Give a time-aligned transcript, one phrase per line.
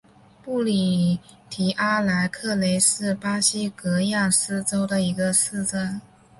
[0.41, 6.01] 布里蒂阿莱格雷是巴西戈亚斯州的一个市镇。